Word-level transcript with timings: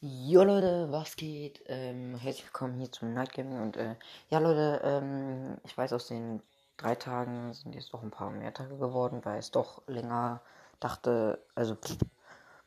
Jo 0.00 0.44
Leute, 0.44 0.88
was 0.92 1.16
geht? 1.16 1.62
Ähm, 1.66 2.16
herzlich 2.16 2.44
willkommen 2.44 2.74
hier 2.78 2.92
zum 2.92 3.14
Night 3.14 3.32
Gaming 3.32 3.62
und 3.62 3.78
äh, 3.78 3.96
ja 4.28 4.38
Leute, 4.40 4.80
ähm, 4.84 5.56
ich 5.64 5.76
weiß 5.76 5.94
aus 5.94 6.08
den 6.08 6.42
drei 6.76 6.94
Tagen 6.94 7.54
sind 7.54 7.74
jetzt 7.74 7.94
doch 7.94 8.02
ein 8.02 8.10
paar 8.10 8.30
mehr 8.30 8.52
Tage 8.52 8.76
geworden, 8.76 9.20
weil 9.24 9.38
es 9.38 9.50
doch 9.52 9.82
länger 9.86 10.42
dachte, 10.80 11.42
also 11.54 11.76
pff, 11.76 11.96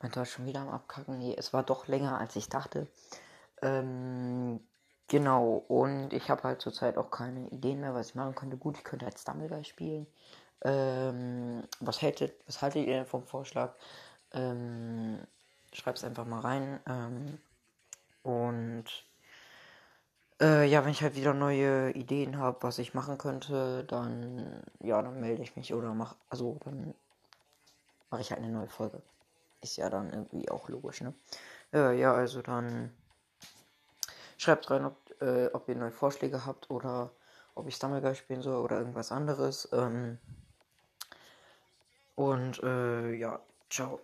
mein 0.01 0.11
Deutsch 0.11 0.31
schon 0.31 0.47
wieder 0.47 0.61
am 0.61 0.69
Abkacken, 0.69 1.19
nee, 1.19 1.35
es 1.37 1.53
war 1.53 1.61
doch 1.61 1.87
länger 1.87 2.17
als 2.19 2.35
ich 2.35 2.49
dachte. 2.49 2.87
Ähm, 3.61 4.59
genau, 5.07 5.63
und 5.67 6.13
ich 6.13 6.29
habe 6.31 6.43
halt 6.43 6.61
zurzeit 6.61 6.97
auch 6.97 7.11
keine 7.11 7.47
Ideen 7.49 7.79
mehr, 7.81 7.93
was 7.93 8.09
ich 8.09 8.15
machen 8.15 8.35
könnte. 8.35 8.57
Gut, 8.57 8.77
ich 8.77 8.83
könnte 8.83 9.05
als 9.05 9.23
Dumbledore 9.23 9.63
spielen. 9.65 10.07
Ähm, 10.63 11.63
was 11.79 12.01
haltet, 12.01 12.33
was 12.47 12.61
haltet 12.61 12.87
ihr 12.87 12.93
denn 12.95 13.05
vom 13.05 13.23
Vorschlag? 13.23 13.75
Ähm, 14.33 15.19
Schreib's 15.73 16.03
einfach 16.03 16.25
mal 16.25 16.41
rein. 16.41 16.79
Ähm, 16.87 17.37
und 18.23 18.85
äh, 20.41 20.65
ja, 20.65 20.83
wenn 20.83 20.91
ich 20.91 21.01
halt 21.01 21.15
wieder 21.15 21.33
neue 21.33 21.91
Ideen 21.91 22.37
habe, 22.37 22.57
was 22.61 22.79
ich 22.79 22.93
machen 22.93 23.17
könnte, 23.17 23.83
dann 23.85 24.63
ja, 24.79 25.01
dann 25.01 25.19
melde 25.19 25.43
ich 25.43 25.55
mich 25.55 25.73
oder 25.73 25.93
mach, 25.93 26.15
also 26.29 26.57
dann 26.63 26.93
mache 28.09 28.21
ich 28.21 28.31
halt 28.31 28.41
eine 28.41 28.51
neue 28.51 28.69
Folge. 28.69 29.01
Ist 29.61 29.77
ja 29.77 29.89
dann 29.89 30.11
irgendwie 30.11 30.49
auch 30.49 30.69
logisch, 30.69 31.01
ne? 31.01 31.13
Äh, 31.73 31.99
ja, 31.99 32.13
also 32.13 32.41
dann 32.41 32.91
schreibt 34.37 34.71
rein, 34.71 34.85
ob, 34.85 34.95
äh, 35.21 35.47
ob 35.53 35.67
ihr 35.67 35.75
neue 35.75 35.91
Vorschläge 35.91 36.45
habt 36.45 36.69
oder 36.71 37.11
ob 37.55 37.67
ich 37.67 37.75
Stumbleguy 37.75 38.15
spielen 38.15 38.41
soll 38.41 38.63
oder 38.63 38.77
irgendwas 38.79 39.11
anderes. 39.11 39.67
Ähm, 39.73 40.17
und 42.15 42.61
äh, 42.63 43.13
ja, 43.13 43.39
ciao. 43.69 43.99